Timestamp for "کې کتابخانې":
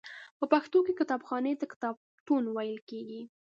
0.85-1.53